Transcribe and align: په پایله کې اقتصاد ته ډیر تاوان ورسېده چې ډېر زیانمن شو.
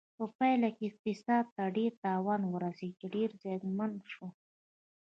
په 0.17 0.25
پایله 0.37 0.69
کې 0.75 0.83
اقتصاد 0.89 1.45
ته 1.55 1.63
ډیر 1.77 1.91
تاوان 2.05 2.41
ورسېده 2.47 2.95
چې 2.99 3.05
ډېر 3.15 3.29
زیانمن 3.41 3.91
شو. 4.11 4.27